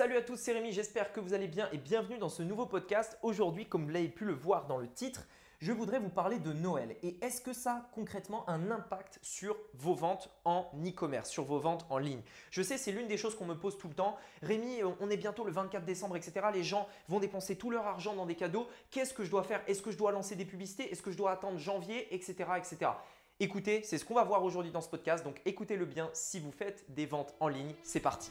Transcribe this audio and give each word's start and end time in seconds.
Salut 0.00 0.16
à 0.16 0.22
tous, 0.22 0.38
c'est 0.38 0.52
Rémi, 0.52 0.72
j'espère 0.72 1.12
que 1.12 1.20
vous 1.20 1.34
allez 1.34 1.46
bien 1.46 1.68
et 1.72 1.76
bienvenue 1.76 2.16
dans 2.16 2.30
ce 2.30 2.42
nouveau 2.42 2.64
podcast. 2.64 3.18
Aujourd'hui, 3.20 3.66
comme 3.66 3.84
vous 3.84 3.90
l'avez 3.90 4.08
pu 4.08 4.24
le 4.24 4.32
voir 4.32 4.66
dans 4.66 4.78
le 4.78 4.88
titre, 4.88 5.28
je 5.58 5.72
voudrais 5.72 5.98
vous 5.98 6.08
parler 6.08 6.38
de 6.38 6.54
Noël. 6.54 6.96
Et 7.02 7.18
est-ce 7.20 7.42
que 7.42 7.52
ça 7.52 7.72
a 7.72 7.90
concrètement 7.92 8.48
un 8.48 8.70
impact 8.70 9.18
sur 9.20 9.58
vos 9.74 9.92
ventes 9.92 10.30
en 10.46 10.70
e-commerce, 10.86 11.28
sur 11.28 11.44
vos 11.44 11.58
ventes 11.58 11.84
en 11.90 11.98
ligne? 11.98 12.22
Je 12.50 12.62
sais, 12.62 12.78
c'est 12.78 12.92
l'une 12.92 13.08
des 13.08 13.18
choses 13.18 13.36
qu'on 13.36 13.44
me 13.44 13.54
pose 13.54 13.76
tout 13.76 13.88
le 13.88 13.94
temps. 13.94 14.16
Rémi, 14.40 14.78
on 15.00 15.10
est 15.10 15.18
bientôt 15.18 15.44
le 15.44 15.52
24 15.52 15.84
décembre, 15.84 16.16
etc. 16.16 16.46
Les 16.54 16.64
gens 16.64 16.88
vont 17.10 17.20
dépenser 17.20 17.56
tout 17.56 17.70
leur 17.70 17.86
argent 17.86 18.14
dans 18.14 18.24
des 18.24 18.36
cadeaux. 18.36 18.68
Qu'est-ce 18.90 19.12
que 19.12 19.24
je 19.24 19.30
dois 19.30 19.42
faire? 19.42 19.60
Est-ce 19.66 19.82
que 19.82 19.90
je 19.90 19.98
dois 19.98 20.12
lancer 20.12 20.34
des 20.34 20.46
publicités? 20.46 20.90
Est-ce 20.90 21.02
que 21.02 21.10
je 21.10 21.18
dois 21.18 21.32
attendre 21.32 21.58
janvier, 21.58 22.08
etc. 22.14 22.52
etc. 22.56 22.92
Écoutez, 23.38 23.82
c'est 23.82 23.98
ce 23.98 24.06
qu'on 24.06 24.14
va 24.14 24.24
voir 24.24 24.44
aujourd'hui 24.44 24.72
dans 24.72 24.80
ce 24.80 24.88
podcast, 24.88 25.24
donc 25.24 25.42
écoutez-le 25.44 25.84
bien 25.84 26.08
si 26.14 26.40
vous 26.40 26.52
faites 26.52 26.86
des 26.88 27.04
ventes 27.04 27.34
en 27.38 27.48
ligne, 27.48 27.74
c'est 27.82 28.00
parti. 28.00 28.30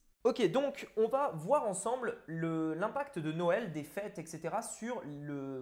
Ok, 0.23 0.45
donc 0.51 0.87
on 0.97 1.07
va 1.07 1.31
voir 1.33 1.65
ensemble 1.65 2.15
l'impact 2.27 3.17
de 3.17 3.31
Noël, 3.31 3.71
des 3.71 3.83
fêtes, 3.83 4.19
etc. 4.19 4.57
sur 4.77 5.01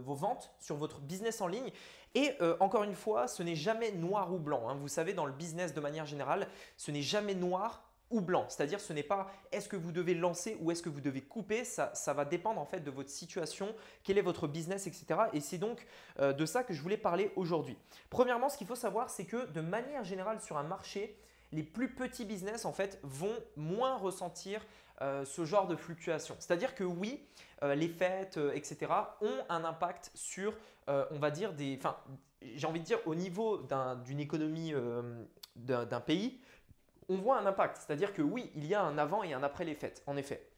vos 0.03 0.15
ventes, 0.15 0.53
sur 0.59 0.75
votre 0.75 0.99
business 0.99 1.39
en 1.39 1.47
ligne. 1.47 1.71
Et 2.13 2.33
euh, 2.41 2.57
encore 2.59 2.83
une 2.83 2.93
fois, 2.93 3.29
ce 3.29 3.41
n'est 3.41 3.55
jamais 3.55 3.93
noir 3.93 4.33
ou 4.33 4.37
blanc. 4.37 4.67
Hein. 4.67 4.75
Vous 4.75 4.89
savez, 4.89 5.13
dans 5.13 5.25
le 5.25 5.31
business 5.31 5.73
de 5.73 5.79
manière 5.79 6.05
générale, 6.05 6.45
ce 6.75 6.91
n'est 6.91 7.01
jamais 7.01 7.35
noir 7.35 7.89
ou 8.11 8.19
blanc. 8.19 8.47
C'est-à-dire 8.49 8.81
ce 8.81 8.91
n'est 8.91 9.03
pas 9.03 9.31
est-ce 9.53 9.69
que 9.69 9.77
vous 9.77 9.93
devez 9.93 10.13
lancer 10.13 10.57
ou 10.59 10.71
est-ce 10.71 10.83
que 10.83 10.89
vous 10.89 10.99
devez 10.99 11.21
couper. 11.21 11.63
Ça, 11.63 11.93
va 12.13 12.25
dépendre 12.25 12.59
en 12.59 12.65
fait 12.65 12.81
de 12.81 12.91
votre 12.91 13.09
situation, 13.09 13.73
quel 14.03 14.17
est 14.17 14.23
votre 14.23 14.45
business, 14.45 14.87
etc. 14.87 15.21
Et 15.31 15.39
c'est 15.39 15.57
donc 15.57 15.85
euh, 16.19 16.33
de 16.33 16.45
ça 16.45 16.63
que 16.63 16.73
je 16.73 16.81
voulais 16.81 16.97
parler 16.97 17.31
aujourd'hui. 17.37 17.77
Premièrement, 18.09 18.49
ce 18.49 18.57
qu'il 18.57 18.67
faut 18.67 18.75
savoir, 18.75 19.09
c'est 19.09 19.25
que 19.25 19.45
de 19.51 19.61
manière 19.61 20.03
générale 20.03 20.41
sur 20.41 20.57
un 20.57 20.63
marché, 20.63 21.17
les 21.51 21.63
plus 21.63 21.93
petits 21.93 22.25
business 22.25 22.65
en 22.65 22.73
fait 22.73 22.99
vont 23.03 23.35
moins 23.55 23.97
ressentir 23.97 24.61
euh, 25.01 25.23
ce 25.23 25.45
genre 25.45 25.67
de 25.67 25.77
fluctuation. 25.77 26.35
C'est-à-dire 26.39 26.75
que 26.75 26.83
oui, 26.83 27.23
euh, 27.63 27.73
les 27.73 27.87
fêtes, 27.87 28.37
euh, 28.37 28.51
etc. 28.53 28.91
ont 29.21 29.45
un 29.47 29.63
impact 29.63 30.11
sur, 30.13 30.53
on 30.87 31.19
va 31.19 31.29
dire, 31.29 31.53
des, 31.53 31.77
enfin, 31.77 31.95
j'ai 32.41 32.65
envie 32.65 32.79
de 32.79 32.85
dire 32.85 32.97
au 33.05 33.13
niveau 33.13 33.61
d'une 34.03 34.19
économie 34.19 34.73
d'un 35.55 36.01
pays, 36.01 36.41
on 37.07 37.15
voit 37.15 37.37
un 37.37 37.45
impact. 37.45 37.77
C'est-à-dire 37.77 38.11
que 38.11 38.23
oui, 38.23 38.51
il 38.55 38.65
y 38.65 38.73
a 38.73 38.81
un 38.81 38.97
avant 38.97 39.21
et 39.21 39.33
un 39.33 39.43
après 39.43 39.65
les 39.65 39.75
fêtes, 39.75 40.01
en 40.07 40.17
effet. 40.17 40.49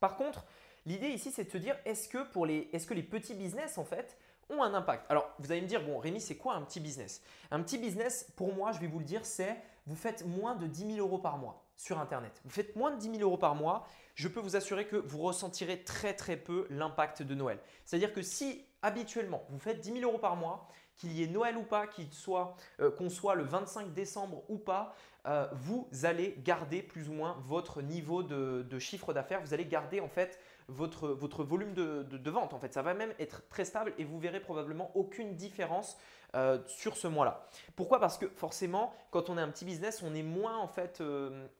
Par 0.00 0.16
contre, 0.16 0.44
l'idée 0.86 1.10
ici, 1.10 1.30
c'est 1.30 1.44
de 1.44 1.50
se 1.50 1.58
dire, 1.58 1.76
est-ce 1.84 2.08
que 2.08 2.24
pour 2.32 2.46
les, 2.46 2.68
est-ce 2.72 2.84
que 2.84 2.94
les 2.94 3.04
petits 3.04 3.34
business 3.34 3.78
en 3.78 3.84
fait 3.84 4.18
ont 4.48 4.60
un 4.60 4.74
impact? 4.74 5.08
Alors, 5.08 5.32
vous 5.38 5.52
allez 5.52 5.60
me 5.60 5.68
dire, 5.68 5.84
bon, 5.84 5.98
Rémi, 5.98 6.20
c'est 6.20 6.36
quoi 6.36 6.54
un 6.54 6.62
petit 6.62 6.80
business? 6.80 7.22
Un 7.52 7.62
petit 7.62 7.78
business, 7.78 8.26
pour 8.34 8.52
moi, 8.52 8.72
je 8.72 8.80
vais 8.80 8.88
vous 8.88 8.98
le 8.98 9.04
dire, 9.04 9.24
c'est 9.24 9.56
vous 9.86 9.96
faites 9.96 10.26
moins 10.26 10.54
de 10.54 10.66
10 10.66 10.94
000 10.94 10.98
euros 10.98 11.18
par 11.18 11.38
mois 11.38 11.64
sur 11.76 11.98
Internet. 11.98 12.40
Vous 12.44 12.50
faites 12.50 12.76
moins 12.76 12.90
de 12.90 12.96
10 12.96 13.10
000 13.16 13.22
euros 13.22 13.38
par 13.38 13.54
mois, 13.54 13.86
je 14.14 14.28
peux 14.28 14.40
vous 14.40 14.56
assurer 14.56 14.86
que 14.86 14.96
vous 14.96 15.18
ressentirez 15.18 15.82
très 15.82 16.14
très 16.14 16.36
peu 16.36 16.66
l'impact 16.68 17.22
de 17.22 17.34
Noël. 17.34 17.58
C'est-à-dire 17.84 18.12
que 18.12 18.22
si 18.22 18.66
habituellement 18.82 19.44
vous 19.48 19.58
faites 19.58 19.80
10 19.80 19.92
000 20.00 20.10
euros 20.10 20.18
par 20.18 20.36
mois, 20.36 20.68
qu'il 20.96 21.12
y 21.12 21.22
ait 21.22 21.26
Noël 21.26 21.56
ou 21.56 21.62
pas, 21.62 21.86
qu'il 21.86 22.12
soit 22.12 22.56
euh, 22.80 22.90
qu'on 22.90 23.08
soit 23.08 23.34
le 23.34 23.44
25 23.44 23.94
décembre 23.94 24.42
ou 24.50 24.58
pas, 24.58 24.94
euh, 25.26 25.46
vous 25.52 25.88
allez 26.02 26.36
garder 26.44 26.82
plus 26.82 27.08
ou 27.08 27.12
moins 27.12 27.38
votre 27.46 27.80
niveau 27.80 28.22
de, 28.22 28.78
chiffre 28.78 29.12
d'affaires. 29.12 29.40
Vous 29.40 29.54
allez 29.54 29.66
garder 29.66 30.00
en 30.00 30.08
fait 30.08 30.38
votre, 30.70 31.44
volume 31.44 31.74
de, 31.74 32.30
vente. 32.30 32.54
En 32.54 32.58
fait, 32.58 32.72
ça 32.72 32.82
va 32.82 32.94
même 32.94 33.12
être 33.18 33.46
très 33.48 33.64
stable 33.64 33.92
et 33.98 34.04
vous 34.04 34.18
verrez 34.18 34.40
probablement 34.40 34.90
aucune 34.94 35.34
différence 35.34 35.98
euh, 36.34 36.58
sur 36.66 36.96
ce 36.96 37.08
mois-là. 37.08 37.46
Pourquoi? 37.76 38.00
Parce 38.00 38.18
que 38.18 38.26
forcément, 38.36 38.92
quand 39.10 39.30
on 39.30 39.38
est 39.38 39.42
un 39.42 39.48
petit 39.48 39.64
business, 39.64 40.02
on 40.02 40.14
est 40.14 40.22
moins 40.22 40.56
en 40.58 40.68
fait 40.68 41.02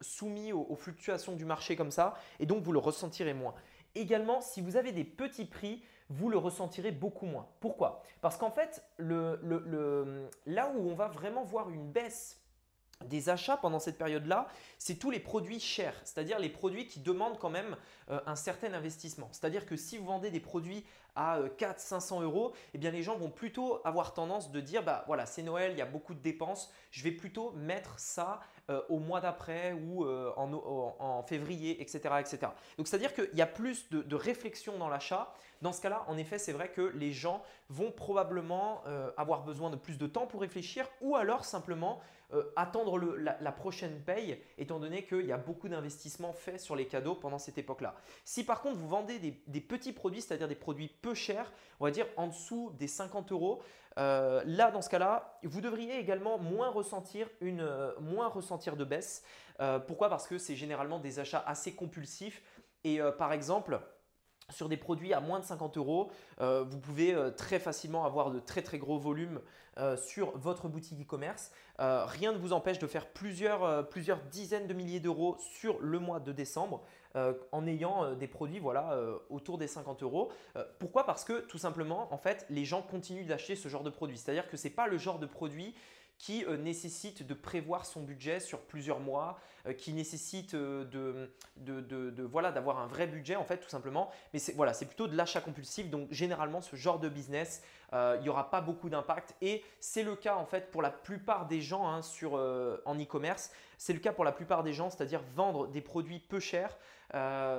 soumis 0.00 0.52
aux, 0.52 0.76
fluctuations 0.76 1.34
du 1.34 1.44
marché 1.44 1.76
comme 1.76 1.90
ça 1.90 2.14
et 2.38 2.46
donc 2.46 2.62
vous 2.62 2.72
le 2.72 2.78
ressentirez 2.78 3.34
moins. 3.34 3.54
Également, 3.94 4.40
si 4.40 4.60
vous 4.60 4.76
avez 4.76 4.92
des 4.92 5.04
petits 5.04 5.44
prix, 5.44 5.82
vous 6.08 6.28
le 6.28 6.38
ressentirez 6.38 6.92
beaucoup 6.92 7.26
moins. 7.26 7.48
Pourquoi? 7.60 8.02
Parce 8.20 8.36
qu'en 8.36 8.50
fait, 8.50 8.84
là 8.98 10.72
où 10.74 10.90
on 10.90 10.94
va 10.94 11.08
vraiment 11.08 11.44
voir 11.44 11.70
une 11.70 11.90
baisse 11.90 12.39
des 13.06 13.28
achats 13.28 13.56
pendant 13.56 13.78
cette 13.78 13.96
période-là, 13.98 14.48
c'est 14.78 14.96
tous 14.96 15.10
les 15.10 15.20
produits 15.20 15.60
chers, 15.60 15.94
c'est-à-dire 16.04 16.38
les 16.38 16.48
produits 16.48 16.86
qui 16.86 17.00
demandent 17.00 17.38
quand 17.38 17.50
même 17.50 17.76
euh, 18.10 18.20
un 18.26 18.36
certain 18.36 18.72
investissement. 18.74 19.28
C'est-à-dire 19.32 19.66
que 19.66 19.76
si 19.76 19.96
vous 19.96 20.04
vendez 20.04 20.30
des 20.30 20.40
produits 20.40 20.84
à 21.16 21.38
4 21.58 21.70
euh, 21.70 21.74
500 21.78 22.22
euros, 22.22 22.52
eh 22.74 22.78
bien 22.78 22.90
les 22.90 23.02
gens 23.02 23.16
vont 23.16 23.30
plutôt 23.30 23.80
avoir 23.84 24.12
tendance 24.12 24.52
de 24.52 24.60
dire 24.60 24.82
bah 24.82 25.04
voilà 25.06 25.26
c'est 25.26 25.42
Noël, 25.42 25.72
il 25.72 25.78
y 25.78 25.82
a 25.82 25.86
beaucoup 25.86 26.14
de 26.14 26.20
dépenses, 26.20 26.70
je 26.90 27.02
vais 27.02 27.12
plutôt 27.12 27.52
mettre 27.52 27.98
ça 27.98 28.40
euh, 28.70 28.80
au 28.88 28.98
mois 28.98 29.20
d'après 29.20 29.72
ou 29.72 30.06
en, 30.06 31.22
février, 31.22 31.82
etc., 31.82 32.14
etc. 32.20 32.38
Donc 32.78 32.88
c'est-à-dire 32.88 33.12
qu'il 33.12 33.34
y 33.34 33.42
a 33.42 33.46
plus 33.46 33.90
de, 33.90 34.14
réflexion 34.14 34.78
dans 34.78 34.88
l'achat. 34.88 35.34
Dans 35.60 35.72
ce 35.72 35.82
cas-là, 35.82 36.04
en 36.08 36.16
effet, 36.16 36.38
c'est 36.38 36.52
vrai 36.52 36.70
que 36.70 36.80
les 36.94 37.12
gens 37.12 37.42
vont 37.68 37.90
probablement 37.90 38.82
avoir 39.16 39.44
besoin 39.44 39.70
de 39.70 39.76
plus 39.76 39.98
de 39.98 40.06
temps 40.06 40.26
pour 40.26 40.40
réfléchir 40.40 40.88
ou 41.02 41.16
alors 41.16 41.44
simplement 41.44 42.00
attendre 42.56 42.98
la, 42.98 43.52
prochaine 43.52 44.00
paye, 44.00 44.40
étant 44.58 44.78
donné 44.78 45.04
qu'il 45.04 45.26
y 45.26 45.32
a 45.32 45.36
beaucoup 45.36 45.68
d'investissements 45.68 46.32
faits 46.32 46.60
sur 46.60 46.76
les 46.76 46.86
cadeaux 46.86 47.14
pendant 47.14 47.38
cette 47.38 47.58
époque-là. 47.58 47.94
Si 48.24 48.44
par 48.44 48.62
contre 48.62 48.76
vous 48.76 48.88
vendez 48.88 49.18
des, 49.18 49.60
petits 49.60 49.92
produits, 49.92 50.22
c'est-à-dire 50.22 50.48
des 50.48 50.54
produits 50.54 50.88
peu 50.88 51.14
chers, 51.14 51.52
on 51.80 51.84
va 51.84 51.90
dire 51.90 52.06
en 52.16 52.28
dessous 52.28 52.72
des 52.78 52.88
50 52.88 53.32
euros, 53.32 53.62
euh, 53.98 54.42
là 54.46 54.70
dans 54.70 54.82
ce 54.82 54.88
cas-là, 54.88 55.38
vous 55.42 55.60
devriez 55.60 55.98
également 55.98 56.38
moins 56.38 56.70
ressentir, 56.70 57.28
une, 57.40 57.60
euh, 57.60 57.92
moins 58.00 58.28
ressentir 58.28 58.76
de 58.76 58.84
baisse. 58.84 59.22
Euh, 59.60 59.78
pourquoi? 59.78 60.08
Parce 60.08 60.26
que 60.26 60.38
c'est 60.38 60.56
généralement 60.56 60.98
des 60.98 61.18
achats 61.18 61.42
assez 61.46 61.74
compulsifs. 61.74 62.42
Et 62.82 62.98
par 63.18 63.34
exemple, 63.34 63.78
sur 64.50 64.68
des 64.68 64.76
produits 64.76 65.12
à 65.12 65.20
moins 65.20 65.40
de 65.40 65.44
50 65.44 65.76
euros, 65.76 66.10
euh, 66.40 66.64
vous 66.68 66.78
pouvez 66.78 67.14
euh, 67.14 67.30
très 67.30 67.58
facilement 67.58 68.04
avoir 68.04 68.30
de 68.30 68.40
très 68.40 68.62
très 68.62 68.78
gros 68.78 68.98
volumes 68.98 69.40
euh, 69.78 69.96
sur 69.96 70.36
votre 70.36 70.68
boutique 70.68 71.00
e-commerce. 71.00 71.52
rien 71.78 72.32
ne 72.32 72.38
vous 72.38 72.52
empêche 72.52 72.78
de 72.78 72.86
faire 72.86 73.06
plusieurs, 73.06 73.84
dizaines 74.30 74.66
de 74.66 74.74
milliers 74.74 75.00
d'euros 75.00 75.36
sur 75.38 75.78
le 75.80 75.98
mois 75.98 76.20
de 76.20 76.32
décembre 76.32 76.82
en 77.52 77.66
ayant 77.66 78.14
des 78.14 78.28
produits 78.28 78.58
voilà, 78.58 78.96
autour 79.30 79.58
des 79.58 79.66
50 79.66 80.02
euros. 80.02 80.30
pourquoi? 80.78 81.04
Parce 81.04 81.24
que 81.24 81.40
tout 81.40 81.58
simplement, 81.58 82.12
en 82.12 82.18
fait, 82.18 82.46
les 82.50 82.64
gens 82.64 82.82
continuent 82.82 83.26
d'acheter 83.26 83.56
ce 83.56 83.68
genre 83.68 83.82
de 83.82 83.90
produit. 83.90 84.18
C'est-à-dire 84.18 84.48
que 84.48 84.56
ce 84.56 84.68
n'est 84.68 84.74
pas 84.74 84.86
le 84.86 84.98
genre 84.98 85.18
de 85.18 85.26
produit 85.26 85.74
qui 86.20 86.44
euh, 86.44 86.58
nécessite 86.58 87.26
de 87.26 87.32
prévoir 87.32 87.86
son 87.86 88.02
budget 88.02 88.40
sur 88.40 88.60
plusieurs 88.60 89.00
mois, 89.00 89.40
euh, 89.66 89.72
qui 89.72 89.94
nécessite 89.94 90.52
euh, 90.52 90.84
de, 91.56 92.22
voilà 92.24 92.52
d'avoir 92.52 92.78
un 92.78 92.86
vrai 92.86 93.06
budget 93.06 93.36
en 93.36 93.44
fait 93.44 93.56
tout 93.56 93.70
simplement. 93.70 94.10
Mais 94.34 94.38
c'est 94.38 94.52
voilà, 94.52 94.74
c'est 94.74 94.84
plutôt 94.84 95.08
de 95.08 95.16
l'achat 95.16 95.40
compulsif. 95.40 95.88
Donc 95.88 96.08
généralement 96.10 96.60
ce 96.60 96.76
genre 96.76 96.98
de 96.98 97.08
business, 97.08 97.62
il 97.92 98.20
n'y 98.20 98.28
aura 98.28 98.50
pas 98.50 98.60
beaucoup 98.60 98.88
d'impact 98.88 99.34
et 99.40 99.64
c'est 99.80 100.04
le 100.04 100.14
cas 100.14 100.36
en 100.36 100.44
fait 100.44 100.70
pour 100.70 100.82
la 100.82 100.90
plupart 100.90 101.46
des 101.46 101.60
gens 101.60 101.88
hein, 101.88 102.02
en 102.84 102.94
e-commerce. 103.00 103.50
C'est 103.78 103.94
le 103.94 103.98
cas 103.98 104.12
pour 104.12 104.24
la 104.24 104.32
plupart 104.32 104.62
des 104.62 104.74
gens, 104.74 104.90
c'est-à-dire 104.90 105.22
vendre 105.34 105.66
des 105.68 105.80
produits 105.80 106.20
peu 106.20 106.38
chers. 106.38 106.76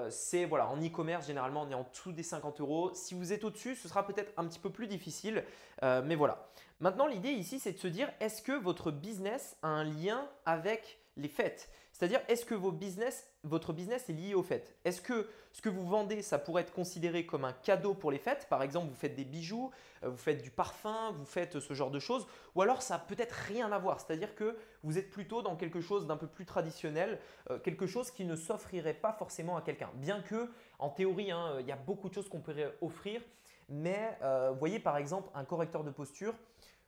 c'est 0.09 0.45
voilà 0.45 0.67
en 0.67 0.77
e-commerce 0.77 1.25
généralement 1.27 1.63
on 1.63 1.71
est 1.71 1.75
en 1.75 1.87
dessous 1.91 2.13
des 2.13 2.23
50 2.23 2.61
euros. 2.61 2.91
Si 2.93 3.15
vous 3.15 3.33
êtes 3.33 3.43
au-dessus, 3.43 3.75
ce 3.75 3.89
sera 3.89 4.05
peut-être 4.05 4.31
un 4.37 4.45
petit 4.45 4.59
peu 4.59 4.69
plus 4.69 4.87
difficile, 4.87 5.43
mais 5.81 6.15
voilà. 6.15 6.47
Maintenant, 6.81 7.05
l'idée 7.05 7.29
ici, 7.29 7.59
c'est 7.59 7.73
de 7.73 7.77
se 7.77 7.87
dire, 7.87 8.11
est-ce 8.19 8.41
que 8.41 8.53
votre 8.53 8.89
business 8.89 9.55
a 9.61 9.67
un 9.67 9.83
lien 9.83 10.27
avec 10.47 10.99
les 11.15 11.27
fêtes? 11.27 11.69
C'est-à-dire, 11.93 12.21
est-ce 12.27 12.43
que 12.43 12.55
votre 12.55 13.71
business 13.71 14.09
est 14.09 14.13
lié 14.13 14.33
aux 14.33 14.41
fêtes? 14.41 14.75
Est-ce 14.83 14.99
que 14.99 15.29
ce 15.51 15.61
que 15.61 15.69
vous 15.69 15.85
vendez, 15.87 16.23
ça 16.23 16.39
pourrait 16.39 16.63
être 16.63 16.73
considéré 16.73 17.27
comme 17.27 17.45
un 17.45 17.53
cadeau 17.53 17.93
pour 17.93 18.09
les 18.09 18.17
fêtes? 18.17 18.47
Par 18.49 18.63
exemple, 18.63 18.89
vous 18.89 18.95
faites 18.95 19.13
des 19.15 19.25
bijoux, 19.25 19.69
euh, 20.03 20.09
vous 20.09 20.17
faites 20.17 20.41
du 20.41 20.49
parfum, 20.49 21.11
vous 21.11 21.25
faites 21.25 21.59
ce 21.59 21.73
genre 21.75 21.91
de 21.91 21.99
choses. 21.99 22.25
Ou 22.55 22.63
alors, 22.63 22.81
ça 22.81 22.95
n'a 22.95 22.99
peut-être 23.01 23.33
rien 23.33 23.71
à 23.71 23.77
voir. 23.77 23.99
C'est-à-dire 23.99 24.33
que 24.33 24.57
vous 24.81 24.97
êtes 24.97 25.11
plutôt 25.11 25.43
dans 25.43 25.55
quelque 25.55 25.81
chose 25.81 26.07
d'un 26.07 26.17
peu 26.17 26.25
plus 26.25 26.45
traditionnel, 26.47 27.19
euh, 27.51 27.59
quelque 27.59 27.85
chose 27.85 28.09
qui 28.09 28.25
ne 28.25 28.35
s'offrirait 28.35 28.95
pas 28.95 29.13
forcément 29.13 29.55
à 29.55 29.61
quelqu'un. 29.61 29.91
Bien 29.93 30.21
que, 30.21 30.49
en 30.79 30.89
théorie, 30.89 31.29
hein, 31.29 31.57
il 31.59 31.67
y 31.67 31.71
a 31.71 31.75
beaucoup 31.75 32.09
de 32.09 32.15
choses 32.15 32.27
qu'on 32.27 32.41
pourrait 32.41 32.75
offrir. 32.81 33.21
Mais 33.69 34.17
euh, 34.21 34.51
voyez, 34.57 34.79
par 34.79 34.97
exemple, 34.97 35.29
un 35.33 35.45
correcteur 35.45 35.83
de 35.83 35.91
posture 35.91 36.33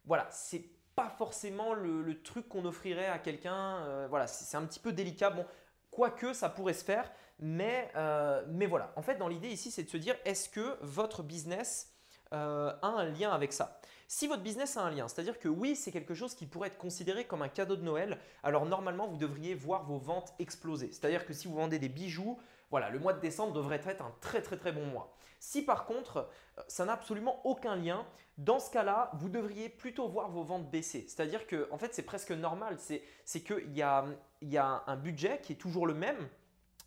voilà, 0.06 0.28
c'est 0.32 0.64
pas 0.96 1.10
forcément 1.10 1.74
le, 1.74 2.22
truc 2.22 2.48
qu'on 2.48 2.66
offrirait 2.66 3.08
à 3.08 3.20
quelqu'un. 3.20 3.78
Euh, 3.86 4.08
voilà, 4.10 4.28
c'est 4.28 4.58
un 4.58 4.66
petit 4.66 4.80
peu 4.80 4.94
délicat. 4.94 5.30
Bon, 5.30 5.46
quoique 5.92 6.34
ça 6.34 6.50
pourrait 6.50 6.74
se 6.74 6.84
faire, 6.84 7.12
mais, 7.40 7.90
euh, 7.96 8.44
mais 8.50 8.66
voilà. 8.66 8.94
En 8.96 9.02
fait, 9.02 9.16
dans 9.16 9.28
l'idée 9.28 9.50
ici, 9.50 9.72
c'est 9.72 9.84
de 9.84 9.90
se 9.90 9.98
dire 9.98 10.16
est-ce 10.26 10.50
que 10.50 10.78
votre 10.82 11.24
business 11.24 11.90
a 12.32 12.80
un 12.82 13.06
lien 13.06 13.32
avec 13.32 13.54
ça? 13.54 13.80
Si 14.08 14.28
votre 14.28 14.44
business 14.44 14.78
a 14.78 14.84
un 14.84 14.92
lien, 14.92 15.08
c'est-à-dire 15.08 15.40
que 15.40 15.48
oui, 15.48 15.76
c'est 15.76 15.92
quelque 15.92 16.14
chose 16.14 16.36
qui 16.36 16.46
pourrait 16.46 16.68
être 16.68 16.78
considéré 16.78 17.26
comme 17.26 17.42
un 17.42 17.50
cadeau 17.50 17.76
de 17.76 17.82
Noël, 17.82 18.20
alors 18.44 18.66
normalement, 18.66 19.08
vous 19.08 19.18
devriez 19.18 19.56
voir 19.56 19.86
vos 19.86 19.98
ventes 19.98 20.36
exploser. 20.38 20.92
C'est-à-dire 20.92 21.26
que 21.26 21.34
si 21.34 21.48
vous 21.48 21.56
vendez 21.56 21.80
des 21.80 21.90
bijoux, 21.90 22.40
voilà, 22.70 22.90
le 22.90 23.00
mois 23.00 23.14
de 23.14 23.20
décembre 23.20 23.54
devrait 23.54 23.82
être 23.86 24.02
un 24.02 24.14
très 24.22 24.42
très 24.42 24.58
très 24.58 24.72
bon 24.72 24.86
mois. 24.86 25.16
Si 25.40 25.62
par 25.62 25.86
contre, 25.86 26.30
euh, 26.58 26.62
ça 26.68 26.86
n'a 26.86 26.94
absolument 26.94 27.46
aucun 27.46 27.76
lien, 27.76 28.06
dans 28.38 28.60
ce 28.60 28.72
cas-là, 28.72 29.12
vous 29.16 29.30
devriez 29.30 29.70
plutôt 29.70 30.08
voir 30.08 30.30
vos 30.30 30.44
ventes 30.44 30.72
baisser. 30.72 31.06
C'est-à-dire 31.08 31.46
que, 31.46 31.68
en 31.72 31.78
fait, 31.78 31.94
c'est 31.94 32.04
presque 32.04 32.32
normal. 32.32 32.78
C'est 32.80 33.42
qu'il 33.42 33.76
y 33.76 33.82
a, 33.82 34.06
y 34.42 34.58
a 34.58 34.84
un 34.88 34.96
budget 34.96 35.40
qui 35.44 35.54
est 35.54 35.58
toujours 35.58 35.86
le 35.86 35.94
même. 35.94 36.30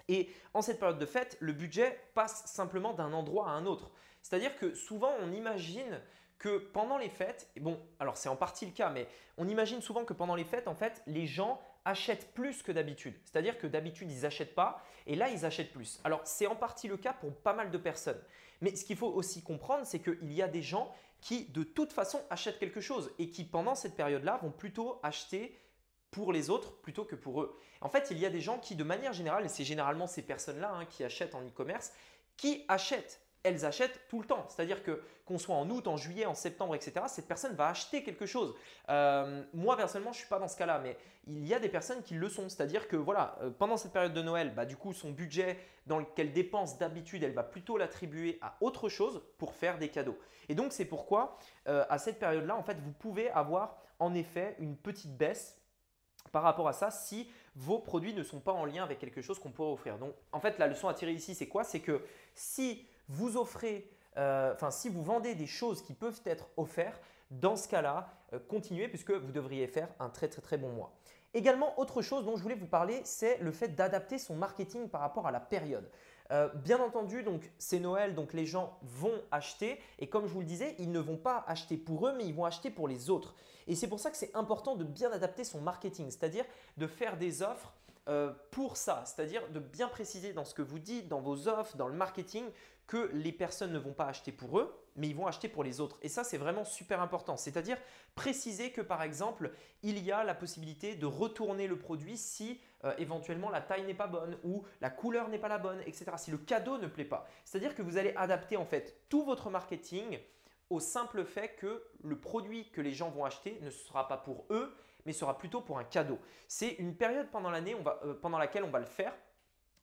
Et 0.08 0.30
en 0.54 0.62
cette 0.62 0.78
période 0.78 0.98
de 0.98 1.06
fête, 1.06 1.36
le 1.40 1.52
budget 1.52 2.00
passe 2.14 2.46
simplement 2.46 2.94
d'un 2.94 3.12
endroit 3.12 3.48
à 3.48 3.52
un 3.52 3.66
autre. 3.66 3.90
C'est-à-dire 4.22 4.56
que 4.56 4.74
souvent, 4.74 5.12
on 5.20 5.32
imagine 5.32 6.00
que 6.38 6.58
pendant 6.58 6.98
les 6.98 7.08
fêtes, 7.08 7.50
bon, 7.60 7.80
alors 7.98 8.16
c'est 8.16 8.28
en 8.28 8.36
partie 8.36 8.66
le 8.66 8.72
cas, 8.72 8.90
mais 8.90 9.08
on 9.38 9.48
imagine 9.48 9.80
souvent 9.80 10.04
que 10.04 10.12
pendant 10.12 10.34
les 10.34 10.44
fêtes, 10.44 10.68
en 10.68 10.74
fait, 10.74 11.02
les 11.06 11.26
gens 11.26 11.60
achètent 11.84 12.32
plus 12.34 12.62
que 12.62 12.72
d'habitude. 12.72 13.14
C'est-à-dire 13.24 13.58
que 13.58 13.66
d'habitude, 13.66 14.10
ils 14.10 14.22
n'achètent 14.22 14.54
pas 14.54 14.82
et 15.06 15.14
là, 15.14 15.28
ils 15.30 15.46
achètent 15.46 15.72
plus. 15.72 16.00
Alors, 16.04 16.20
c'est 16.24 16.46
en 16.46 16.56
partie 16.56 16.88
le 16.88 16.96
cas 16.96 17.12
pour 17.12 17.34
pas 17.34 17.54
mal 17.54 17.70
de 17.70 17.78
personnes. 17.78 18.20
Mais 18.60 18.74
ce 18.74 18.84
qu'il 18.84 18.96
faut 18.96 19.08
aussi 19.08 19.42
comprendre, 19.42 19.86
c'est 19.86 20.00
qu'il 20.00 20.32
y 20.32 20.42
a 20.42 20.48
des 20.48 20.62
gens 20.62 20.92
qui, 21.20 21.46
de 21.46 21.62
toute 21.62 21.92
façon, 21.92 22.20
achètent 22.28 22.58
quelque 22.58 22.80
chose 22.80 23.10
et 23.18 23.30
qui, 23.30 23.44
pendant 23.44 23.74
cette 23.74 23.96
période-là, 23.96 24.38
vont 24.42 24.50
plutôt 24.50 25.00
acheter 25.02 25.56
pour 26.10 26.32
les 26.32 26.50
autres 26.50 26.80
plutôt 26.80 27.04
que 27.04 27.16
pour 27.16 27.42
eux. 27.42 27.58
En 27.80 27.88
fait, 27.88 28.08
il 28.10 28.18
y 28.18 28.26
a 28.26 28.30
des 28.30 28.40
gens 28.40 28.58
qui, 28.58 28.74
de 28.74 28.84
manière 28.84 29.12
générale, 29.12 29.44
et 29.44 29.48
c'est 29.48 29.64
généralement 29.64 30.06
ces 30.06 30.22
personnes-là 30.22 30.72
hein, 30.72 30.86
qui 30.86 31.04
achètent 31.04 31.34
en 31.34 31.42
e-commerce, 31.42 31.92
qui 32.36 32.64
achètent 32.68 33.20
elles 33.46 33.64
achètent 33.64 34.00
tout 34.08 34.20
le 34.20 34.26
temps. 34.26 34.44
C'est-à-dire 34.48 34.82
que 34.82 35.02
qu'on 35.24 35.38
soit 35.38 35.56
en 35.56 35.68
août, 35.70 35.88
en 35.88 35.96
juillet, 35.96 36.24
en 36.24 36.34
septembre, 36.34 36.74
etc., 36.76 37.06
cette 37.08 37.26
personne 37.26 37.54
va 37.54 37.68
acheter 37.68 38.04
quelque 38.04 38.26
chose. 38.26 38.54
Euh, 38.88 39.42
moi, 39.54 39.76
personnellement, 39.76 40.12
je 40.12 40.18
ne 40.18 40.20
suis 40.20 40.28
pas 40.28 40.38
dans 40.38 40.46
ce 40.46 40.56
cas-là, 40.56 40.78
mais 40.78 40.96
il 41.26 41.44
y 41.44 41.52
a 41.52 41.58
des 41.58 41.68
personnes 41.68 42.02
qui 42.02 42.14
le 42.14 42.28
sont. 42.28 42.48
C'est-à-dire 42.48 42.86
que 42.86 42.96
voilà, 42.96 43.36
euh, 43.42 43.50
pendant 43.50 43.76
cette 43.76 43.92
période 43.92 44.14
de 44.14 44.22
Noël, 44.22 44.54
bah, 44.54 44.64
du 44.64 44.76
coup, 44.76 44.92
son 44.92 45.10
budget 45.10 45.58
dans 45.86 45.98
lequel 45.98 46.32
dépense 46.32 46.78
d'habitude, 46.78 47.24
elle 47.24 47.32
va 47.32 47.42
plutôt 47.42 47.76
l'attribuer 47.76 48.38
à 48.40 48.56
autre 48.60 48.88
chose 48.88 49.22
pour 49.38 49.54
faire 49.54 49.78
des 49.78 49.88
cadeaux. 49.88 50.18
Et 50.48 50.54
donc, 50.54 50.72
c'est 50.72 50.84
pourquoi, 50.84 51.38
euh, 51.66 51.84
à 51.88 51.98
cette 51.98 52.20
période-là, 52.20 52.56
en 52.56 52.62
fait, 52.62 52.78
vous 52.78 52.92
pouvez 52.92 53.28
avoir 53.30 53.78
en 53.98 54.14
effet 54.14 54.54
une 54.60 54.76
petite 54.76 55.16
baisse 55.16 55.60
par 56.30 56.42
rapport 56.42 56.68
à 56.68 56.72
ça 56.72 56.90
si 56.90 57.30
vos 57.56 57.78
produits 57.78 58.14
ne 58.14 58.22
sont 58.22 58.40
pas 58.40 58.52
en 58.52 58.64
lien 58.64 58.84
avec 58.84 58.98
quelque 58.98 59.22
chose 59.22 59.38
qu'on 59.38 59.50
pourrait 59.50 59.72
offrir. 59.72 59.98
Donc, 59.98 60.14
en 60.32 60.40
fait, 60.40 60.58
la 60.58 60.68
leçon 60.68 60.86
à 60.88 60.94
tirer 60.94 61.12
ici, 61.12 61.34
c'est 61.34 61.48
quoi? 61.48 61.64
C'est 61.64 61.80
que 61.80 62.04
si 62.34 62.86
vous 63.08 63.36
offrez, 63.36 63.90
euh, 64.16 64.52
enfin 64.54 64.70
si 64.70 64.88
vous 64.88 65.02
vendez 65.02 65.34
des 65.34 65.46
choses 65.46 65.82
qui 65.82 65.94
peuvent 65.94 66.20
être 66.24 66.48
offertes, 66.56 67.02
dans 67.30 67.56
ce 67.56 67.68
cas-là, 67.68 68.08
euh, 68.32 68.38
continuez 68.48 68.88
puisque 68.88 69.10
vous 69.10 69.32
devriez 69.32 69.66
faire 69.66 69.88
un 69.98 70.08
très 70.08 70.28
très 70.28 70.42
très 70.42 70.58
bon 70.58 70.70
mois. 70.70 70.92
Également, 71.34 71.78
autre 71.78 72.00
chose 72.02 72.24
dont 72.24 72.36
je 72.36 72.42
voulais 72.42 72.54
vous 72.54 72.66
parler, 72.66 73.00
c'est 73.04 73.38
le 73.38 73.52
fait 73.52 73.68
d'adapter 73.68 74.18
son 74.18 74.36
marketing 74.36 74.88
par 74.88 75.02
rapport 75.02 75.26
à 75.26 75.30
la 75.30 75.40
période. 75.40 75.90
Euh, 76.32 76.48
bien 76.48 76.80
entendu, 76.80 77.22
donc 77.22 77.52
c'est 77.58 77.78
Noël, 77.78 78.14
donc 78.14 78.32
les 78.32 78.46
gens 78.46 78.78
vont 78.82 79.20
acheter 79.30 79.78
et 79.98 80.08
comme 80.08 80.26
je 80.26 80.32
vous 80.32 80.40
le 80.40 80.46
disais, 80.46 80.74
ils 80.78 80.90
ne 80.90 80.98
vont 80.98 81.16
pas 81.16 81.44
acheter 81.46 81.76
pour 81.76 82.08
eux, 82.08 82.14
mais 82.16 82.24
ils 82.24 82.34
vont 82.34 82.44
acheter 82.44 82.70
pour 82.70 82.88
les 82.88 83.10
autres. 83.10 83.34
Et 83.68 83.74
c'est 83.74 83.86
pour 83.86 84.00
ça 84.00 84.10
que 84.10 84.16
c'est 84.16 84.34
important 84.34 84.76
de 84.76 84.84
bien 84.84 85.12
adapter 85.12 85.44
son 85.44 85.60
marketing, 85.60 86.06
c'est-à-dire 86.10 86.44
de 86.78 86.86
faire 86.86 87.16
des 87.16 87.42
offres 87.42 87.72
pour 88.50 88.76
ça, 88.76 89.02
c'est-à-dire 89.04 89.48
de 89.50 89.58
bien 89.58 89.88
préciser 89.88 90.32
dans 90.32 90.44
ce 90.44 90.54
que 90.54 90.62
vous 90.62 90.78
dites, 90.78 91.08
dans 91.08 91.20
vos 91.20 91.48
offres, 91.48 91.76
dans 91.76 91.88
le 91.88 91.94
marketing, 91.94 92.44
que 92.86 93.10
les 93.12 93.32
personnes 93.32 93.72
ne 93.72 93.78
vont 93.78 93.92
pas 93.92 94.06
acheter 94.06 94.32
pour 94.32 94.58
eux, 94.58 94.72
mais 94.94 95.08
ils 95.08 95.16
vont 95.16 95.26
acheter 95.26 95.48
pour 95.48 95.64
les 95.64 95.80
autres. 95.80 95.98
Et 96.02 96.08
ça, 96.08 96.24
c'est 96.24 96.38
vraiment 96.38 96.64
super 96.64 97.00
important. 97.00 97.36
C'est-à-dire 97.36 97.78
préciser 98.14 98.70
que 98.70 98.80
par 98.80 99.02
exemple, 99.02 99.50
il 99.82 99.98
y 99.98 100.12
a 100.12 100.24
la 100.24 100.34
possibilité 100.34 100.94
de 100.94 101.06
retourner 101.06 101.66
le 101.66 101.78
produit 101.78 102.16
si 102.16 102.60
euh, 102.84 102.94
éventuellement 102.98 103.50
la 103.50 103.60
taille 103.60 103.84
n'est 103.84 103.94
pas 103.94 104.06
bonne 104.06 104.38
ou 104.44 104.64
la 104.80 104.90
couleur 104.90 105.28
n'est 105.28 105.38
pas 105.38 105.48
la 105.48 105.58
bonne, 105.58 105.80
etc. 105.80 106.04
Si 106.16 106.30
le 106.30 106.38
cadeau 106.38 106.78
ne 106.78 106.86
plaît 106.86 107.04
pas. 107.04 107.28
C'est-à-dire 107.44 107.74
que 107.74 107.82
vous 107.82 107.98
allez 107.98 108.14
adapter 108.16 108.56
en 108.56 108.64
fait 108.64 109.00
tout 109.08 109.24
votre 109.24 109.50
marketing 109.50 110.18
au 110.70 110.80
simple 110.80 111.24
fait 111.24 111.56
que 111.56 111.84
le 112.02 112.18
produit 112.18 112.70
que 112.70 112.80
les 112.80 112.92
gens 112.92 113.10
vont 113.10 113.24
acheter 113.24 113.58
ne 113.62 113.70
sera 113.70 114.08
pas 114.08 114.16
pour 114.16 114.46
eux, 114.50 114.74
mais 115.06 115.12
sera 115.12 115.38
plutôt 115.38 115.60
pour 115.60 115.78
un 115.78 115.84
cadeau. 115.84 116.18
C'est 116.48 116.70
une 116.78 116.94
période 116.94 117.28
pendant 117.30 117.50
l'année 117.50 117.76
euh, 118.04 118.14
pendant 118.20 118.38
laquelle 118.38 118.64
on 118.64 118.70
va 118.70 118.80
le 118.80 118.86
faire 118.86 119.12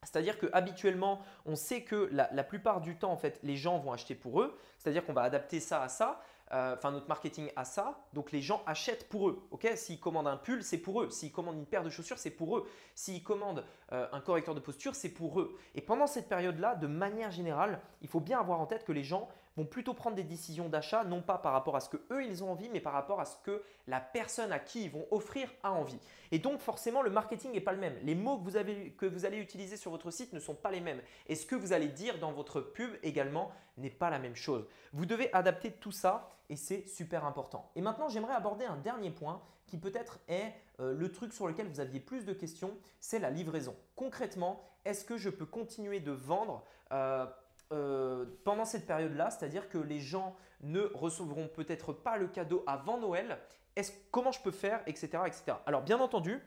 c'est-à-dire 0.04 0.38
que 0.38 0.46
habituellement, 0.52 1.20
on 1.46 1.56
sait 1.56 1.82
que 1.82 2.08
la, 2.12 2.44
plupart 2.44 2.80
du 2.80 2.96
temps, 2.96 3.12
en 3.12 3.16
fait, 3.16 3.40
les 3.42 3.56
gens 3.56 3.78
vont 3.78 3.92
acheter 3.92 4.14
pour 4.14 4.40
eux. 4.40 4.58
C'est-à-dire 4.78 5.04
qu'on 5.04 5.12
va 5.12 5.22
adapter 5.22 5.60
ça 5.60 5.82
à 5.82 5.88
ça, 5.88 6.20
euh, 6.52 6.74
enfin 6.74 6.90
notre 6.90 7.08
marketing 7.08 7.50
à 7.56 7.64
ça. 7.64 7.98
Donc 8.12 8.32
les 8.32 8.42
gens 8.42 8.62
achètent 8.66 9.08
pour 9.08 9.28
eux. 9.28 9.42
S'ils 9.76 10.00
commandent 10.00 10.28
un 10.28 10.36
pull, 10.36 10.62
c'est 10.62 10.78
pour 10.78 11.02
eux. 11.02 11.10
S'ils 11.10 11.32
commandent 11.32 11.56
une 11.56 11.66
paire 11.66 11.82
de 11.82 11.90
chaussures, 11.90 12.18
c'est 12.18 12.30
pour 12.30 12.58
eux. 12.58 12.68
S'ils 12.94 13.22
commandent 13.22 13.64
euh, 13.92 14.06
un 14.12 14.20
correcteur 14.20 14.54
de 14.54 14.60
posture, 14.60 14.94
c'est 14.94 15.08
pour 15.08 15.40
eux. 15.40 15.56
Et 15.74 15.80
pendant 15.80 16.06
cette 16.06 16.28
période-là, 16.28 16.74
de 16.74 16.86
manière 16.86 17.30
générale, 17.30 17.80
il 18.02 18.08
faut 18.08 18.20
bien 18.20 18.38
avoir 18.38 18.60
en 18.60 18.66
tête 18.66 18.84
que 18.84 18.92
les 18.92 19.04
gens 19.04 19.28
vont 19.56 19.64
plutôt 19.64 19.94
prendre 19.94 20.16
des 20.16 20.24
décisions 20.24 20.68
d'achat, 20.68 21.04
non 21.04 21.22
pas 21.22 21.38
par 21.38 21.52
rapport 21.52 21.76
à 21.76 21.80
ce 21.80 21.88
que 21.88 21.98
eux 22.10 22.24
ils 22.24 22.42
ont 22.42 22.50
envie, 22.50 22.68
mais 22.70 22.80
par 22.80 22.92
rapport 22.92 23.20
à 23.20 23.24
ce 23.24 23.36
que 23.44 23.62
la 23.86 24.00
personne 24.00 24.52
à 24.52 24.58
qui 24.58 24.84
ils 24.84 24.90
vont 24.90 25.06
offrir 25.10 25.48
a 25.62 25.72
envie. 25.72 25.98
Et 26.32 26.38
donc 26.38 26.60
forcément, 26.60 27.02
le 27.02 27.10
marketing 27.10 27.52
n'est 27.52 27.60
pas 27.60 27.72
le 27.72 27.78
même. 27.78 27.96
Les 28.02 28.14
mots 28.14 28.38
que 28.38 28.44
vous, 28.44 28.56
avez, 28.56 28.90
que 28.92 29.06
vous 29.06 29.24
allez 29.24 29.38
utiliser 29.38 29.76
sur 29.76 29.90
votre 29.90 30.10
site 30.10 30.32
ne 30.32 30.40
sont 30.40 30.54
pas 30.54 30.70
les 30.70 30.80
mêmes. 30.80 31.00
Et 31.28 31.34
ce 31.34 31.46
que 31.46 31.54
vous 31.54 31.72
allez 31.72 31.88
dire 31.88 32.18
dans 32.18 32.32
votre 32.32 32.60
pub 32.60 32.90
également 33.02 33.52
n'est 33.76 33.90
pas 33.90 34.10
la 34.10 34.18
même 34.18 34.36
chose. 34.36 34.66
Vous 34.92 35.06
devez 35.06 35.32
adapter 35.32 35.70
tout 35.72 35.92
ça 35.92 36.30
et 36.48 36.56
c'est 36.56 36.86
super 36.86 37.24
important. 37.24 37.70
Et 37.76 37.80
maintenant, 37.80 38.08
j'aimerais 38.08 38.34
aborder 38.34 38.64
un 38.64 38.76
dernier 38.76 39.10
point 39.10 39.40
qui 39.66 39.78
peut-être 39.78 40.20
est 40.28 40.52
euh, 40.80 40.94
le 40.94 41.10
truc 41.10 41.32
sur 41.32 41.46
lequel 41.46 41.68
vous 41.68 41.80
aviez 41.80 42.00
plus 42.00 42.24
de 42.24 42.32
questions, 42.32 42.76
c'est 43.00 43.18
la 43.18 43.30
livraison. 43.30 43.74
Concrètement, 43.96 44.62
est-ce 44.84 45.04
que 45.04 45.16
je 45.16 45.30
peux 45.30 45.46
continuer 45.46 46.00
de 46.00 46.12
vendre 46.12 46.64
euh, 46.92 47.26
euh, 47.72 48.26
pendant 48.44 48.64
cette 48.64 48.86
période-là, 48.86 49.30
c'est-à-dire 49.30 49.68
que 49.68 49.78
les 49.78 50.00
gens 50.00 50.36
ne 50.62 50.82
recevront 50.94 51.48
peut-être 51.48 51.92
pas 51.92 52.16
le 52.16 52.28
cadeau 52.28 52.62
avant 52.66 52.98
Noël. 52.98 53.38
Est-ce, 53.76 53.92
comment 54.10 54.32
je 54.32 54.40
peux 54.40 54.50
faire, 54.50 54.82
etc., 54.86 55.08
etc. 55.26 55.56
Alors 55.66 55.82
bien 55.82 55.98
entendu, 55.98 56.40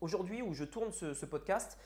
aujourd'hui 0.00 0.42
où 0.42 0.52
je 0.52 0.64
tourne 0.64 0.92
ce, 0.92 1.24
podcast, 1.24 1.78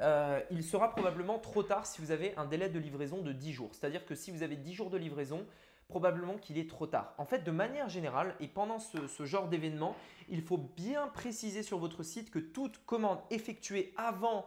euh, 0.00 0.40
il 0.50 0.62
sera 0.62 0.90
probablement 0.90 1.38
trop 1.38 1.62
tard 1.62 1.86
si 1.86 2.00
vous 2.00 2.10
avez 2.10 2.36
un 2.36 2.44
délai 2.44 2.68
de 2.68 2.78
livraison 2.78 3.22
de 3.22 3.32
10 3.32 3.52
jours. 3.52 3.70
C'est-à-dire 3.72 4.04
que 4.04 4.14
si 4.14 4.30
vous 4.30 4.42
avez 4.42 4.56
10 4.56 4.74
jours 4.74 4.90
de 4.90 4.98
livraison, 4.98 5.46
probablement 5.88 6.36
qu'il 6.36 6.58
est 6.58 6.68
trop 6.68 6.86
tard. 6.86 7.14
En 7.18 7.24
fait, 7.24 7.40
de 7.40 7.50
manière 7.50 7.88
générale, 7.88 8.36
et 8.38 8.46
pendant 8.46 8.78
ce, 8.78 9.06
ce 9.08 9.24
genre 9.24 9.48
d'événement, 9.48 9.96
il 10.28 10.42
faut 10.42 10.58
bien 10.58 11.08
préciser 11.08 11.62
sur 11.62 11.78
votre 11.78 12.02
site 12.02 12.30
que 12.30 12.38
toute 12.38 12.84
commande 12.84 13.18
effectuée 13.30 13.92
avant 13.96 14.46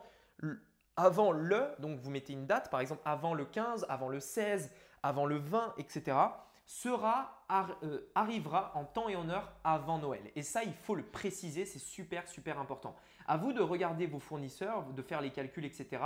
avant 0.95 1.31
le, 1.31 1.67
donc 1.79 1.99
vous 1.99 2.09
mettez 2.09 2.33
une 2.33 2.45
date, 2.45 2.69
par 2.69 2.79
exemple 2.79 3.01
avant 3.05 3.33
le 3.33 3.45
15, 3.45 3.85
avant 3.89 4.09
le 4.09 4.19
16, 4.19 4.71
avant 5.01 5.25
le 5.25 5.37
20, 5.37 5.75
etc., 5.77 6.17
sera, 6.65 7.45
euh, 7.83 7.99
arrivera 8.15 8.71
en 8.75 8.85
temps 8.85 9.09
et 9.09 9.15
en 9.15 9.29
heure 9.29 9.51
avant 9.63 9.97
Noël. 9.97 10.31
Et 10.35 10.43
ça, 10.43 10.63
il 10.63 10.73
faut 10.73 10.95
le 10.95 11.03
préciser, 11.03 11.65
c'est 11.65 11.79
super, 11.79 12.27
super 12.27 12.59
important. 12.59 12.95
À 13.27 13.37
vous 13.37 13.53
de 13.53 13.61
regarder 13.61 14.07
vos 14.07 14.19
fournisseurs, 14.19 14.83
de 14.85 15.01
faire 15.01 15.21
les 15.21 15.31
calculs, 15.31 15.65
etc. 15.65 16.01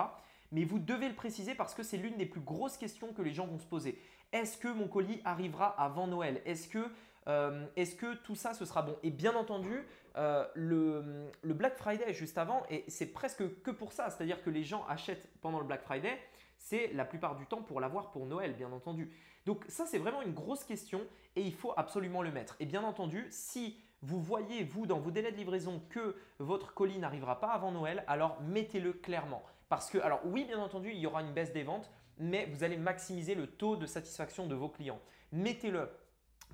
Mais 0.51 0.63
vous 0.63 0.79
devez 0.79 1.09
le 1.09 1.15
préciser 1.15 1.55
parce 1.55 1.75
que 1.75 1.83
c'est 1.83 1.97
l'une 1.97 2.17
des 2.17 2.25
plus 2.25 2.41
grosses 2.41 2.77
questions 2.77 3.13
que 3.13 3.21
les 3.21 3.33
gens 3.33 3.45
vont 3.45 3.59
se 3.59 3.65
poser. 3.65 4.01
Est-ce 4.31 4.57
que 4.57 4.67
mon 4.67 4.87
colis 4.87 5.21
arrivera 5.25 5.67
avant 5.81 6.07
Noël? 6.07 6.41
Est-ce 6.45 6.67
que 6.67 6.89
euh, 7.27 7.65
est-ce 7.75 7.95
que 7.95 8.15
tout 8.15 8.35
ça, 8.35 8.53
ce 8.53 8.65
sera 8.65 8.81
bon? 8.81 8.97
Et 9.03 9.09
bien 9.09 9.35
entendu, 9.35 9.85
euh, 10.15 10.45
le, 10.55 11.29
Black 11.43 11.77
Friday 11.77 12.13
juste 12.13 12.37
avant, 12.37 12.63
et 12.69 12.85
c'est 12.87 13.07
presque 13.07 13.61
que 13.61 13.71
pour 13.71 13.91
ça, 13.91 14.09
c'est-à-dire 14.09 14.41
que 14.43 14.49
les 14.49 14.63
gens 14.63 14.85
achètent 14.87 15.27
pendant 15.41 15.59
le 15.59 15.65
Black 15.65 15.83
Friday, 15.83 16.17
c'est 16.57 16.91
la 16.93 17.05
plupart 17.05 17.35
du 17.35 17.45
temps 17.45 17.61
pour 17.61 17.79
l'avoir 17.79 18.11
pour 18.11 18.25
Noël, 18.25 18.53
bien 18.53 18.71
entendu. 18.71 19.11
Donc 19.45 19.65
ça, 19.67 19.85
c'est 19.85 19.97
vraiment 19.97 20.21
une 20.21 20.33
grosse 20.33 20.63
question 20.63 21.01
et 21.35 21.41
il 21.41 21.53
faut 21.53 21.73
absolument 21.77 22.21
le 22.21 22.31
mettre. 22.31 22.55
Et 22.59 22.65
bien 22.65 22.83
entendu, 22.83 23.27
si 23.29 23.77
vous 24.01 24.21
voyez, 24.21 24.63
vous, 24.63 24.85
dans 24.85 24.99
vos 24.99 25.11
délais 25.11 25.31
de 25.31 25.37
livraison, 25.37 25.81
que 25.89 26.15
votre 26.39 26.73
colis 26.73 26.99
n'arrivera 26.99 27.39
pas 27.39 27.49
avant 27.49 27.71
Noël, 27.71 28.03
alors 28.07 28.41
mettez-le 28.41 28.93
clairement. 28.93 29.43
Parce 29.69 29.89
que, 29.89 29.97
alors 29.97 30.21
oui, 30.25 30.45
bien 30.45 30.59
entendu, 30.59 30.91
il 30.91 30.99
y 30.99 31.07
aura 31.07 31.21
une 31.21 31.33
baisse 31.33 31.51
des 31.51 31.63
ventes, 31.63 31.89
mais 32.17 32.45
vous 32.47 32.63
allez 32.63 32.77
maximiser 32.77 33.35
le 33.35 33.47
taux 33.47 33.75
de 33.75 33.85
satisfaction 33.85 34.47
de 34.47 34.55
vos 34.55 34.69
clients. 34.69 34.99
Mettez-le 35.31 35.89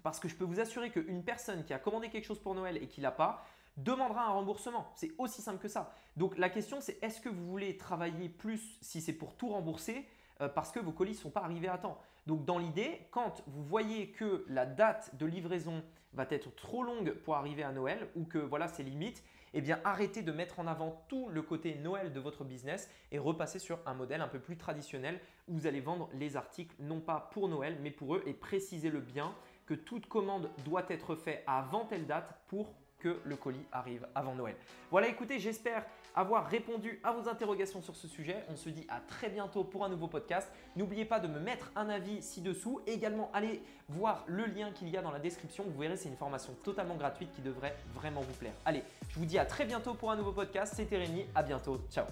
parce 0.01 0.19
que 0.19 0.27
je 0.27 0.35
peux 0.35 0.43
vous 0.43 0.59
assurer 0.59 0.89
qu'une 0.89 1.23
personne 1.23 1.63
qui 1.63 1.73
a 1.73 1.79
commandé 1.79 2.09
quelque 2.09 2.25
chose 2.25 2.39
pour 2.39 2.55
Noël 2.55 2.77
et 2.77 2.87
qui 2.87 3.01
l'a 3.01 3.11
pas, 3.11 3.45
demandera 3.77 4.25
un 4.25 4.31
remboursement. 4.31 4.91
C'est 4.95 5.11
aussi 5.17 5.41
simple 5.41 5.59
que 5.59 5.67
ça. 5.67 5.93
Donc 6.17 6.37
la 6.37 6.49
question 6.49 6.79
c'est 6.81 7.01
est-ce 7.03 7.21
que 7.21 7.29
vous 7.29 7.45
voulez 7.45 7.77
travailler 7.77 8.29
plus 8.29 8.77
si 8.81 9.01
c'est 9.01 9.13
pour 9.13 9.35
tout 9.35 9.49
rembourser 9.49 10.07
euh, 10.41 10.49
parce 10.49 10.71
que 10.71 10.79
vos 10.79 10.91
colis 10.91 11.13
ne 11.13 11.17
sont 11.17 11.31
pas 11.31 11.41
arrivés 11.41 11.69
à 11.69 11.77
temps? 11.77 11.99
Donc 12.27 12.45
dans 12.45 12.57
l'idée, 12.57 13.07
quand 13.11 13.43
vous 13.47 13.63
voyez 13.63 14.11
que 14.11 14.45
la 14.47 14.65
date 14.65 15.15
de 15.15 15.25
livraison 15.25 15.83
va 16.13 16.25
être 16.29 16.53
trop 16.55 16.83
longue 16.83 17.13
pour 17.13 17.35
arriver 17.35 17.63
à 17.63 17.71
Noël 17.71 18.09
ou 18.15 18.25
que 18.25 18.37
voilà 18.37 18.67
c'est 18.67 18.83
limite, 18.83 19.23
eh 19.53 19.61
bien 19.61 19.79
arrêtez 19.83 20.21
de 20.21 20.31
mettre 20.31 20.59
en 20.59 20.67
avant 20.67 21.03
tout 21.07 21.29
le 21.29 21.41
côté 21.41 21.75
Noël 21.75 22.13
de 22.13 22.19
votre 22.19 22.43
business 22.43 22.89
et 23.11 23.19
repassez 23.19 23.59
sur 23.59 23.79
un 23.85 23.93
modèle 23.93 24.21
un 24.21 24.27
peu 24.27 24.39
plus 24.39 24.57
traditionnel 24.57 25.19
où 25.47 25.55
vous 25.55 25.67
allez 25.67 25.81
vendre 25.81 26.09
les 26.13 26.37
articles 26.37 26.75
non 26.79 27.01
pas 27.01 27.29
pour 27.31 27.49
Noël 27.49 27.77
mais 27.81 27.91
pour 27.91 28.15
eux 28.15 28.23
et 28.25 28.33
précisez-le 28.33 28.99
bien 28.99 29.35
que 29.65 29.73
toute 29.73 30.07
commande 30.07 30.49
doit 30.65 30.85
être 30.89 31.15
faite 31.15 31.43
avant 31.47 31.85
telle 31.85 32.05
date 32.05 32.39
pour 32.47 32.73
que 32.99 33.19
le 33.25 33.35
colis 33.35 33.65
arrive 33.71 34.07
avant 34.15 34.33
Noël. 34.33 34.55
Voilà, 34.89 35.09
écoutez, 35.09 35.37
j'espère 35.37 35.85
avoir 36.15 36.47
répondu 36.47 37.01
à 37.03 37.11
vos 37.11 37.27
interrogations 37.27 37.81
sur 37.81 37.95
ce 37.95 38.07
sujet. 38.07 38.43
On 38.49 38.55
se 38.55 38.69
dit 38.69 38.85
à 38.87 38.99
très 39.01 39.29
bientôt 39.29 39.63
pour 39.63 39.83
un 39.83 39.89
nouveau 39.89 40.07
podcast. 40.07 40.49
N'oubliez 40.75 41.05
pas 41.05 41.19
de 41.19 41.27
me 41.27 41.39
mettre 41.39 41.71
un 41.75 41.89
avis 41.89 42.21
ci-dessous. 42.21 42.81
Également, 42.87 43.29
allez 43.33 43.61
voir 43.89 44.23
le 44.27 44.45
lien 44.45 44.71
qu'il 44.71 44.89
y 44.89 44.97
a 44.97 45.01
dans 45.01 45.11
la 45.11 45.19
description. 45.19 45.65
Vous 45.67 45.79
verrez, 45.79 45.97
c'est 45.97 46.09
une 46.09 46.15
formation 46.15 46.53
totalement 46.63 46.95
gratuite 46.95 47.31
qui 47.33 47.41
devrait 47.41 47.75
vraiment 47.93 48.21
vous 48.21 48.33
plaire. 48.33 48.53
Allez, 48.65 48.83
je 49.09 49.19
vous 49.19 49.25
dis 49.25 49.37
à 49.37 49.45
très 49.45 49.65
bientôt 49.65 49.93
pour 49.93 50.11
un 50.11 50.15
nouveau 50.15 50.31
podcast. 50.31 50.73
C'était 50.75 50.97
Rémi. 50.97 51.25
À 51.35 51.43
bientôt. 51.43 51.81
Ciao. 51.91 52.05